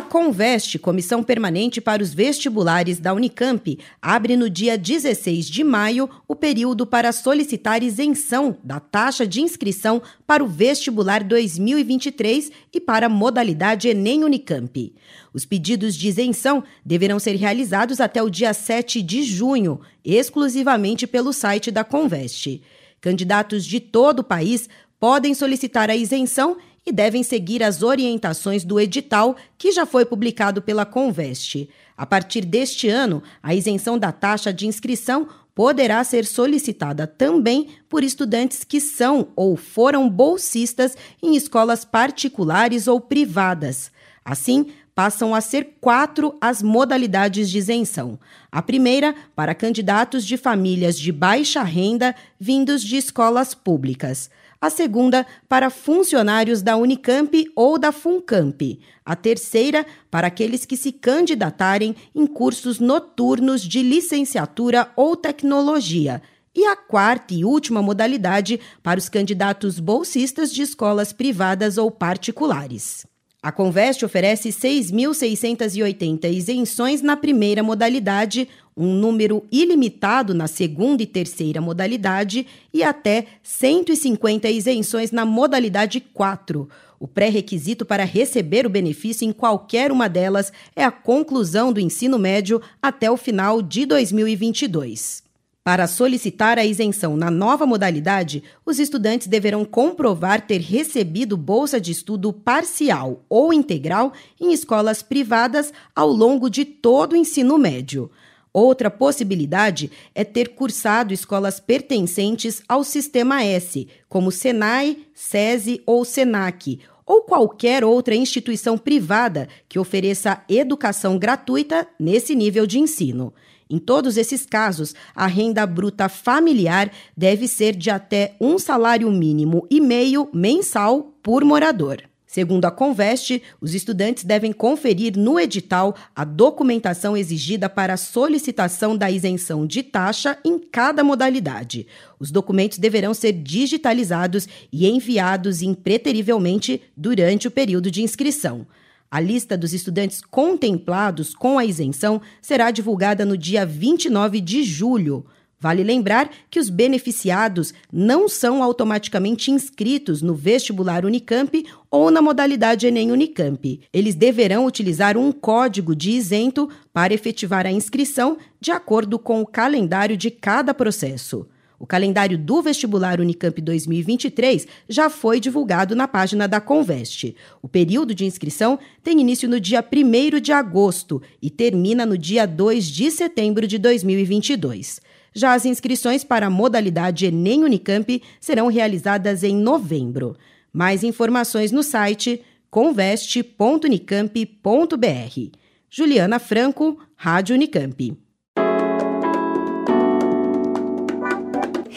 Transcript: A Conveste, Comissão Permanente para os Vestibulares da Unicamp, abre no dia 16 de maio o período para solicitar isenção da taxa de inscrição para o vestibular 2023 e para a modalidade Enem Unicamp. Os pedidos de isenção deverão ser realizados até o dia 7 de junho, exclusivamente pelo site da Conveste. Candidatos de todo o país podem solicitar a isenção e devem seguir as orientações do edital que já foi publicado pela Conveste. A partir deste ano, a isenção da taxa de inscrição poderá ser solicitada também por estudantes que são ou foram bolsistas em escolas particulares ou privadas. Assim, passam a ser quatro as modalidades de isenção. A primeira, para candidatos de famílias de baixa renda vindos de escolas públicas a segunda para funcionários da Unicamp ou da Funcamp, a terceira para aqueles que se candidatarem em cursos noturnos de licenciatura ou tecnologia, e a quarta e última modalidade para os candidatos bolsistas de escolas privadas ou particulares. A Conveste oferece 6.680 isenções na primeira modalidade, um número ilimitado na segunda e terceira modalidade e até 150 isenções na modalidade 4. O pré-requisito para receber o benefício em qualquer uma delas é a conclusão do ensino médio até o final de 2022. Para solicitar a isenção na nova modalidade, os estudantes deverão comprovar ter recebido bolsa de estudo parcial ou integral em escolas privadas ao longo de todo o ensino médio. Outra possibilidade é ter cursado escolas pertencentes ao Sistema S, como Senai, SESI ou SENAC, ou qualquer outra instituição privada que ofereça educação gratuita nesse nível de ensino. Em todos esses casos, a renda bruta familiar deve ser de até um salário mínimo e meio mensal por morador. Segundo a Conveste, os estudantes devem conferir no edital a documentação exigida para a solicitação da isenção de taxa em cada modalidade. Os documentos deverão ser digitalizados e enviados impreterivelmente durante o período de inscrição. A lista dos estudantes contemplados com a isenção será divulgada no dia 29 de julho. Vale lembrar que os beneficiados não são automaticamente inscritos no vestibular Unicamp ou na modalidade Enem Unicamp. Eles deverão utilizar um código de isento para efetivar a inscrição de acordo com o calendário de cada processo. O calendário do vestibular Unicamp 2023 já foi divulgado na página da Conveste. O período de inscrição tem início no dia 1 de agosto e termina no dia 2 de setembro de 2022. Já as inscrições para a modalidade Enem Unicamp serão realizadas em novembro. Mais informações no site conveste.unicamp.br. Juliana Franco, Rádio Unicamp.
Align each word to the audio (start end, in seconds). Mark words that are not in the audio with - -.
A 0.00 0.02
Conveste, 0.02 0.78
Comissão 0.78 1.22
Permanente 1.22 1.78
para 1.78 2.02
os 2.02 2.14
Vestibulares 2.14 2.98
da 2.98 3.12
Unicamp, 3.12 3.78
abre 4.00 4.34
no 4.34 4.48
dia 4.48 4.78
16 4.78 5.46
de 5.46 5.62
maio 5.62 6.08
o 6.26 6.34
período 6.34 6.86
para 6.86 7.12
solicitar 7.12 7.82
isenção 7.82 8.56
da 8.64 8.80
taxa 8.80 9.26
de 9.26 9.42
inscrição 9.42 10.00
para 10.26 10.42
o 10.42 10.46
vestibular 10.46 11.22
2023 11.22 12.50
e 12.72 12.80
para 12.80 13.04
a 13.04 13.10
modalidade 13.10 13.88
Enem 13.88 14.24
Unicamp. 14.24 14.94
Os 15.34 15.44
pedidos 15.44 15.94
de 15.94 16.08
isenção 16.08 16.64
deverão 16.82 17.18
ser 17.18 17.34
realizados 17.36 18.00
até 18.00 18.22
o 18.22 18.30
dia 18.30 18.54
7 18.54 19.02
de 19.02 19.22
junho, 19.22 19.82
exclusivamente 20.02 21.06
pelo 21.06 21.30
site 21.30 21.70
da 21.70 21.84
Conveste. 21.84 22.62
Candidatos 23.02 23.66
de 23.66 23.78
todo 23.78 24.20
o 24.20 24.24
país 24.24 24.66
podem 24.98 25.34
solicitar 25.34 25.90
a 25.90 25.96
isenção 25.96 26.56
e 26.86 26.92
devem 26.92 27.22
seguir 27.22 27.62
as 27.62 27.82
orientações 27.82 28.64
do 28.64 28.80
edital 28.80 29.36
que 29.58 29.72
já 29.72 29.84
foi 29.84 30.04
publicado 30.04 30.62
pela 30.62 30.86
Conveste. 30.86 31.68
A 31.96 32.06
partir 32.06 32.44
deste 32.44 32.88
ano, 32.88 33.22
a 33.42 33.54
isenção 33.54 33.98
da 33.98 34.10
taxa 34.10 34.52
de 34.52 34.66
inscrição 34.66 35.28
poderá 35.54 36.02
ser 36.04 36.24
solicitada 36.24 37.06
também 37.06 37.68
por 37.88 38.02
estudantes 38.02 38.64
que 38.64 38.80
são 38.80 39.28
ou 39.36 39.56
foram 39.56 40.08
bolsistas 40.08 40.96
em 41.22 41.36
escolas 41.36 41.84
particulares 41.84 42.88
ou 42.88 43.00
privadas. 43.00 43.92
Assim, 44.24 44.68
passam 45.00 45.34
a 45.34 45.40
ser 45.40 45.78
quatro 45.80 46.36
as 46.42 46.62
modalidades 46.62 47.48
de 47.48 47.56
isenção. 47.56 48.20
A 48.52 48.60
primeira, 48.60 49.14
para 49.34 49.54
candidatos 49.54 50.26
de 50.26 50.36
famílias 50.36 50.98
de 50.98 51.10
baixa 51.10 51.62
renda 51.62 52.14
vindos 52.38 52.82
de 52.82 52.98
escolas 52.98 53.54
públicas 53.54 54.28
a 54.60 54.68
segunda 54.68 55.26
para 55.48 55.70
funcionários 55.70 56.60
da 56.60 56.76
Unicamp 56.76 57.50
ou 57.56 57.78
da 57.78 57.90
Funcamp, 57.92 58.78
a 59.02 59.16
terceira 59.16 59.86
para 60.10 60.26
aqueles 60.26 60.66
que 60.66 60.76
se 60.76 60.92
candidatarem 60.92 61.96
em 62.14 62.26
cursos 62.26 62.78
noturnos 62.78 63.62
de 63.62 63.82
licenciatura 63.82 64.92
ou 64.94 65.16
tecnologia, 65.16 66.20
e 66.54 66.66
a 66.66 66.76
quarta 66.76 67.32
e 67.32 67.42
última 67.42 67.80
modalidade 67.80 68.60
para 68.82 68.98
os 68.98 69.08
candidatos 69.08 69.80
bolsistas 69.80 70.52
de 70.52 70.60
escolas 70.60 71.10
privadas 71.10 71.78
ou 71.78 71.90
particulares. 71.90 73.08
A 73.42 73.50
Conveste 73.50 74.04
oferece 74.04 74.50
6.680 74.50 76.30
isenções 76.30 77.00
na 77.00 77.16
primeira 77.16 77.62
modalidade, 77.62 78.46
um 78.76 78.92
número 78.92 79.46
ilimitado 79.50 80.34
na 80.34 80.46
segunda 80.46 81.02
e 81.02 81.06
terceira 81.06 81.58
modalidade 81.58 82.46
e 82.72 82.82
até 82.82 83.24
150 83.42 84.46
isenções 84.50 85.10
na 85.10 85.24
modalidade 85.24 86.00
4. 86.00 86.68
O 86.98 87.08
pré-requisito 87.08 87.86
para 87.86 88.04
receber 88.04 88.66
o 88.66 88.70
benefício 88.70 89.26
em 89.26 89.32
qualquer 89.32 89.90
uma 89.90 90.06
delas 90.06 90.52
é 90.76 90.84
a 90.84 90.90
conclusão 90.90 91.72
do 91.72 91.80
ensino 91.80 92.18
médio 92.18 92.60
até 92.82 93.10
o 93.10 93.16
final 93.16 93.62
de 93.62 93.86
2022. 93.86 95.29
Para 95.62 95.86
solicitar 95.86 96.58
a 96.58 96.64
isenção 96.64 97.18
na 97.18 97.30
nova 97.30 97.66
modalidade, 97.66 98.42
os 98.64 98.78
estudantes 98.78 99.26
deverão 99.26 99.62
comprovar 99.62 100.46
ter 100.46 100.58
recebido 100.58 101.36
bolsa 101.36 101.78
de 101.78 101.92
estudo 101.92 102.32
parcial 102.32 103.26
ou 103.28 103.52
integral 103.52 104.14
em 104.40 104.54
escolas 104.54 105.02
privadas 105.02 105.70
ao 105.94 106.08
longo 106.08 106.48
de 106.48 106.64
todo 106.64 107.12
o 107.12 107.16
ensino 107.16 107.58
médio. 107.58 108.10
Outra 108.54 108.90
possibilidade 108.90 109.90
é 110.14 110.24
ter 110.24 110.54
cursado 110.54 111.12
escolas 111.12 111.60
pertencentes 111.60 112.62
ao 112.66 112.82
Sistema 112.82 113.44
S, 113.44 113.86
como 114.08 114.32
Senai, 114.32 114.96
SESI 115.14 115.82
ou 115.84 116.06
SENAC, 116.06 116.80
ou 117.04 117.22
qualquer 117.22 117.84
outra 117.84 118.14
instituição 118.14 118.78
privada 118.78 119.46
que 119.68 119.78
ofereça 119.78 120.42
educação 120.48 121.18
gratuita 121.18 121.86
nesse 121.98 122.34
nível 122.34 122.66
de 122.66 122.78
ensino. 122.80 123.34
Em 123.70 123.78
todos 123.78 124.16
esses 124.16 124.44
casos, 124.44 124.96
a 125.14 125.28
renda 125.28 125.64
bruta 125.64 126.08
familiar 126.08 126.90
deve 127.16 127.46
ser 127.46 127.76
de 127.76 127.88
até 127.88 128.34
um 128.40 128.58
salário 128.58 129.08
mínimo 129.12 129.64
e 129.70 129.80
meio 129.80 130.28
mensal 130.34 131.14
por 131.22 131.44
morador. 131.44 132.02
Segundo 132.26 132.64
a 132.64 132.70
Conveste, 132.70 133.42
os 133.60 133.74
estudantes 133.74 134.22
devem 134.22 134.52
conferir 134.52 135.16
no 135.16 135.38
edital 135.38 135.96
a 136.14 136.24
documentação 136.24 137.16
exigida 137.16 137.68
para 137.68 137.94
a 137.94 137.96
solicitação 137.96 138.96
da 138.96 139.10
isenção 139.10 139.66
de 139.66 139.82
taxa 139.82 140.38
em 140.44 140.58
cada 140.58 141.02
modalidade. 141.02 141.86
Os 142.20 142.30
documentos 142.30 142.78
deverão 142.78 143.14
ser 143.14 143.32
digitalizados 143.32 144.48
e 144.72 144.88
enviados 144.88 145.60
impreterivelmente 145.62 146.80
durante 146.96 147.48
o 147.48 147.50
período 147.50 147.90
de 147.90 148.02
inscrição. 148.02 148.66
A 149.10 149.18
lista 149.18 149.58
dos 149.58 149.74
estudantes 149.74 150.22
contemplados 150.22 151.34
com 151.34 151.58
a 151.58 151.64
isenção 151.64 152.22
será 152.40 152.70
divulgada 152.70 153.24
no 153.24 153.36
dia 153.36 153.66
29 153.66 154.40
de 154.40 154.62
julho. 154.62 155.26
Vale 155.58 155.82
lembrar 155.82 156.30
que 156.48 156.60
os 156.60 156.70
beneficiados 156.70 157.74
não 157.92 158.28
são 158.28 158.62
automaticamente 158.62 159.50
inscritos 159.50 160.22
no 160.22 160.32
vestibular 160.32 161.04
Unicamp 161.04 161.66
ou 161.90 162.08
na 162.08 162.22
modalidade 162.22 162.86
Enem 162.86 163.10
Unicamp. 163.10 163.80
Eles 163.92 164.14
deverão 164.14 164.64
utilizar 164.64 165.18
um 165.18 165.32
código 165.32 165.94
de 165.94 166.12
isento 166.12 166.70
para 166.92 167.12
efetivar 167.12 167.66
a 167.66 167.72
inscrição 167.72 168.38
de 168.60 168.70
acordo 168.70 169.18
com 169.18 169.42
o 169.42 169.46
calendário 169.46 170.16
de 170.16 170.30
cada 170.30 170.72
processo. 170.72 171.46
O 171.80 171.86
calendário 171.86 172.36
do 172.36 172.60
vestibular 172.60 173.22
Unicamp 173.22 173.58
2023 173.58 174.68
já 174.86 175.08
foi 175.08 175.40
divulgado 175.40 175.96
na 175.96 176.06
página 176.06 176.46
da 176.46 176.60
Conveste. 176.60 177.34
O 177.62 177.68
período 177.68 178.14
de 178.14 178.26
inscrição 178.26 178.78
tem 179.02 179.18
início 179.18 179.48
no 179.48 179.58
dia 179.58 179.82
1 179.82 180.40
de 180.40 180.52
agosto 180.52 181.22
e 181.40 181.48
termina 181.48 182.04
no 182.04 182.18
dia 182.18 182.46
2 182.46 182.86
de 182.86 183.10
setembro 183.10 183.66
de 183.66 183.78
2022. 183.78 185.00
Já 185.32 185.54
as 185.54 185.64
inscrições 185.64 186.22
para 186.22 186.48
a 186.48 186.50
modalidade 186.50 187.24
Enem 187.24 187.64
Unicamp 187.64 188.22
serão 188.38 188.66
realizadas 188.66 189.42
em 189.42 189.56
novembro. 189.56 190.36
Mais 190.70 191.02
informações 191.02 191.72
no 191.72 191.82
site 191.82 192.42
conveste.unicamp.br. 192.70 195.58
Juliana 195.88 196.38
Franco, 196.38 196.98
Rádio 197.16 197.54
Unicamp. 197.54 198.29